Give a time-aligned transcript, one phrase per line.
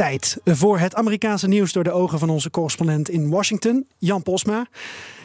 [0.00, 4.66] Tijd voor het Amerikaanse nieuws door de ogen van onze correspondent in Washington, Jan Posma.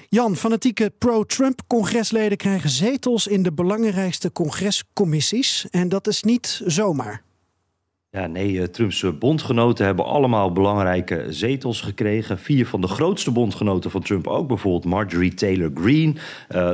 [0.09, 5.67] Jan, fanatieke pro-Trump-congresleden krijgen zetels in de belangrijkste congrescommissies.
[5.69, 7.23] En dat is niet zomaar.
[8.15, 12.39] Ja, nee, eh, Trumps eh, bondgenoten hebben allemaal belangrijke zetels gekregen.
[12.39, 14.47] Vier van de grootste bondgenoten van Trump ook.
[14.47, 16.13] Bijvoorbeeld Marjorie Taylor Greene,
[16.55, 16.71] uh,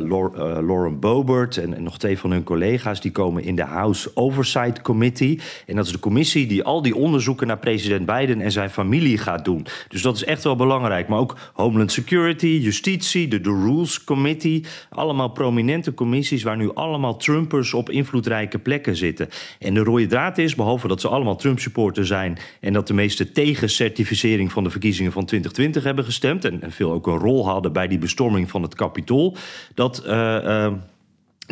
[0.62, 3.02] Lauren Boebert en, en, nog twee van hun collega's.
[3.02, 5.40] Die komen in de House Oversight Committee.
[5.66, 9.18] En dat is de commissie die al die onderzoeken naar president Biden en zijn familie
[9.18, 9.66] gaat doen.
[9.88, 11.08] Dus dat is echt wel belangrijk.
[11.08, 14.66] Maar ook Homeland Security, Justitie, de, de Rules Committee.
[14.90, 19.30] Allemaal prominente commissies waar nu allemaal Trumpers op invloedrijke plekken zitten.
[19.60, 22.38] En de rode draad is, behalve dat ze allemaal Trump-supporter zijn.
[22.60, 26.46] En dat de meeste tegen certificering van de verkiezingen van 2020 hebben gestemd.
[26.46, 29.36] En, en veel ook een rol hadden bij die bestorming van het Capitool.
[29.74, 30.04] Dat.
[30.06, 30.12] Uh,
[30.44, 30.72] uh,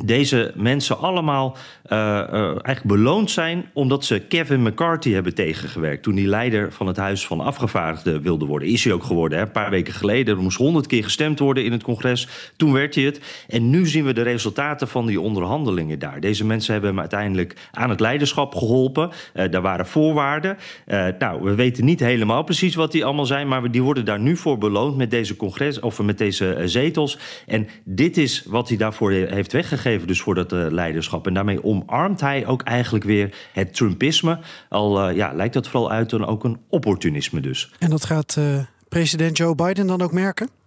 [0.05, 1.57] deze mensen allemaal
[1.91, 6.03] uh, uh, eigenlijk beloond zijn omdat ze Kevin McCarthy hebben tegengewerkt.
[6.03, 8.67] Toen hij leider van het Huis van Afgevaardigden wilde worden.
[8.67, 9.43] Is hij ook geworden, hè?
[9.43, 10.35] een paar weken geleden.
[10.35, 12.27] Er moest honderd keer gestemd worden in het congres.
[12.57, 13.45] Toen werd hij het.
[13.47, 16.19] En nu zien we de resultaten van die onderhandelingen daar.
[16.19, 19.09] Deze mensen hebben hem uiteindelijk aan het leiderschap geholpen.
[19.33, 20.57] Uh, daar waren voorwaarden.
[21.19, 23.47] nou, we weten niet helemaal precies wat die allemaal zijn.
[23.47, 27.17] Maar die worden daar nu voor beloond met deze congres of met deze zetels.
[27.47, 31.27] En dit is wat hij daarvoor heeft weggegeven dus voor dat uh, leiderschap.
[31.27, 34.39] En daarmee omarmt hij ook eigenlijk weer het Trumpisme.
[34.69, 37.71] Al uh, ja, lijkt dat vooral uit dan ook een opportunisme dus.
[37.79, 40.58] En dat gaat uh, president Joe Biden dan ook merken?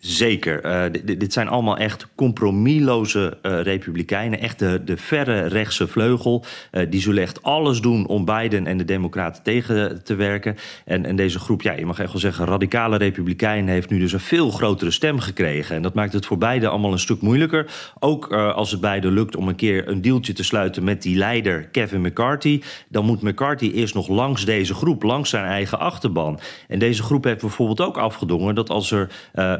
[0.00, 0.64] Zeker.
[0.64, 4.40] Uh, dit, zijn allemaal echt compromisloze uh, republikeinen.
[4.40, 6.44] Echt de, de verre rechtse vleugel.
[6.72, 10.56] Uh, die zullen echt alles doen om Biden en de Democraten tegen te werken.
[10.84, 14.12] En, en deze groep, ja, je mag echt wel zeggen, radicale republikeinen heeft nu dus
[14.12, 15.76] een veel grotere stem gekregen.
[15.76, 17.66] En dat maakt het voor beiden allemaal een stuk moeilijker.
[17.98, 21.68] Ook als het beiden lukt om een keer een deeltje te sluiten met die leider
[21.68, 22.62] Kevin McCarthy.
[22.88, 26.40] Dan moet McCarthy eerst nog langs deze groep, langs zijn eigen achterban.
[26.68, 29.10] En deze groep heeft bijvoorbeeld ook afgedongen dat als er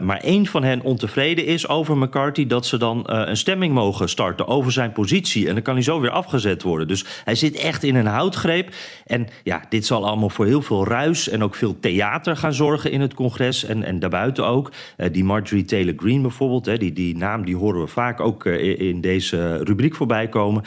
[0.00, 4.08] maar één van hen ontevreden is over McCarthy, dat ze dan uh, een stemming mogen
[4.08, 5.48] starten over zijn positie.
[5.48, 6.88] En dan kan hij zo weer afgezet worden.
[6.88, 8.74] Dus hij zit echt in een houtgreep.
[9.06, 12.90] En ja, dit zal allemaal voor heel veel ruis en ook veel theater gaan zorgen
[12.90, 14.72] in het congres en, en daarbuiten ook.
[14.96, 18.44] Uh, die Marjorie Taylor Greene bijvoorbeeld, hè, die, die naam die horen we vaak ook
[18.44, 20.62] uh, in deze rubriek voorbij komen.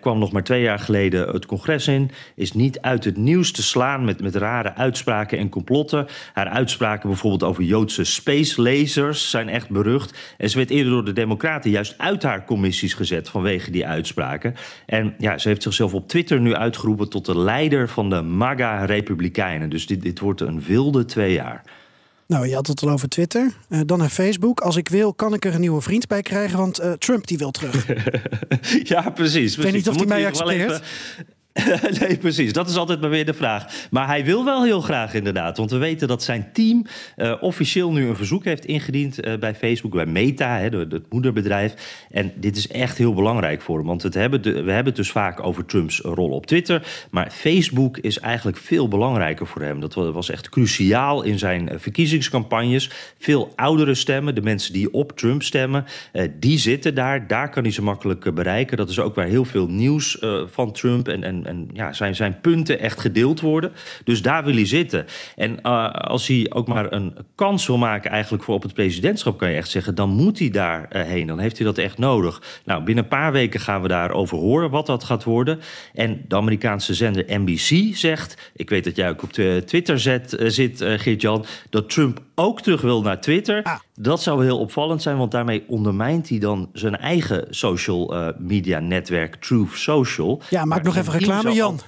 [0.00, 2.10] kwam nog maar twee jaar geleden het congres in.
[2.34, 6.06] Is niet uit het nieuws te slaan met, met rare uitspraken en complotten.
[6.32, 10.18] Haar uitspraken bijvoorbeeld over Joodse space lasers zijn echt berucht.
[10.36, 14.54] En ze werd eerder door de Democraten juist uit haar commissies gezet vanwege die uitspraken.
[14.86, 19.70] En ja, ze heeft zichzelf op Twitter nu uitgeroepen tot de leider van de MAGA-republikeinen.
[19.70, 21.62] Dus dit, dit wordt een wilde twee jaar.
[22.30, 23.52] Nou, je had het al over Twitter.
[23.68, 24.60] Uh, dan naar Facebook.
[24.60, 27.38] Als ik wil, kan ik er een nieuwe vriend bij krijgen, want uh, Trump die
[27.38, 27.86] wil terug.
[28.92, 29.14] ja, precies.
[29.14, 29.56] precies.
[29.56, 30.82] Ik weet niet of hij mij accepteert.
[32.00, 32.52] nee, precies.
[32.52, 33.88] Dat is altijd maar weer de vraag.
[33.90, 35.56] Maar hij wil wel heel graag inderdaad.
[35.56, 39.54] Want we weten dat zijn team uh, officieel nu een verzoek heeft ingediend uh, bij
[39.54, 42.04] Facebook, bij Meta, hè, het moederbedrijf.
[42.10, 43.86] En dit is echt heel belangrijk voor hem.
[43.86, 47.06] Want het hebben we hebben het dus vaak over Trumps rol op Twitter.
[47.10, 49.80] Maar Facebook is eigenlijk veel belangrijker voor hem.
[49.80, 52.90] Dat was echt cruciaal in zijn eh, verkiezingscampagnes.
[53.18, 55.84] Veel oudere stemmen, de mensen die op Trump stemmen,
[56.38, 57.26] die zitten daar.
[57.26, 58.76] Daar kan hij ze makkelijk bereiken.
[58.76, 62.40] Dat is ook waar heel veel nieuws van Trump en, en en, ja, zijn, zijn
[62.40, 63.72] punten echt gedeeld worden.
[64.04, 65.06] Dus daar wil hij zitten.
[65.36, 69.38] En uh, als hij ook maar een kans wil maken eigenlijk voor op het presidentschap,
[69.38, 71.26] kan je echt zeggen, dan moet hij daar uh, heen.
[71.26, 72.42] Dan heeft hij dat echt nodig.
[72.64, 75.60] Nou, binnen een paar weken gaan we daarover horen wat dat gaat worden.
[75.94, 80.36] En de Amerikaanse zender NBC zegt, ik weet dat jij ook op de Twitter zet,
[80.38, 83.62] zit, Geert-Jan, dat Trump ook terug wil naar Twitter.
[83.62, 83.78] Ah.
[84.02, 88.78] Dat zou heel opvallend zijn, want daarmee ondermijnt hij dan zijn eigen social uh, media
[88.78, 90.42] netwerk, Truth Social.
[90.50, 91.80] Ja, maak nog even reclame, Jan.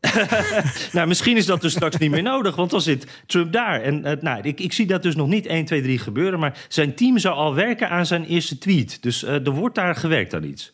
[0.92, 3.80] nou, misschien is dat dus straks niet meer nodig, want dan zit Trump daar.
[3.80, 6.66] En uh, nou, ik, ik zie dat dus nog niet 1, 2, 3 gebeuren, maar
[6.68, 9.02] zijn team zou al werken aan zijn eerste tweet.
[9.02, 10.72] Dus uh, er wordt daar gewerkt aan iets.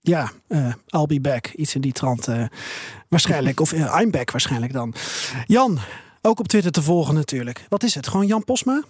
[0.00, 1.46] Ja, uh, I'll be back.
[1.46, 2.28] Iets in die trant
[3.08, 3.60] waarschijnlijk.
[3.60, 4.94] Of I'm back waarschijnlijk dan.
[5.46, 5.78] Jan,
[6.22, 7.64] ook op Twitter te volgen natuurlijk.
[7.68, 8.08] Wat is het?
[8.08, 8.84] Gewoon Jan Posma?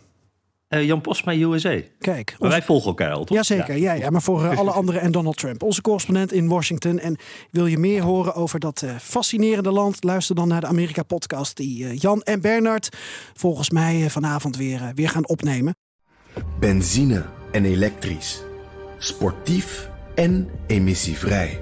[0.68, 1.80] Uh, Jan Postma, USA.
[1.98, 2.36] Kijk.
[2.38, 3.36] Wij volgen elkaar al, toch?
[3.36, 3.92] Jazeker, ja.
[3.92, 5.62] Ja, ja, maar voor uh, alle anderen en Donald Trump.
[5.62, 6.98] Onze correspondent in Washington.
[6.98, 7.16] En
[7.50, 10.04] wil je meer horen over dat uh, fascinerende land?
[10.04, 12.88] Luister dan naar de Amerika-podcast die Jan en Bernard
[13.34, 15.76] volgens mij vanavond weer, weer gaan opnemen.
[16.60, 18.42] Benzine en elektrisch.
[18.98, 21.60] Sportief en emissievrij.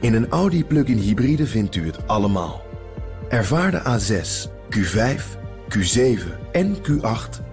[0.00, 2.62] In een Audi plug-in hybride vindt u het allemaal.
[3.28, 5.22] Ervaar de A6, Q5,
[5.68, 7.52] Q7 en Q8